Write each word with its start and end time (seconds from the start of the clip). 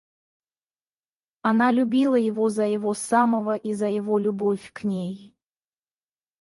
Она 1.43 1.71
любила 1.71 2.15
его 2.15 2.49
за 2.49 2.65
его 2.65 2.95
самого 2.95 3.55
и 3.55 3.73
за 3.75 3.87
его 3.87 4.17
любовь 4.17 4.73
к 4.73 4.83
ней. 4.83 5.35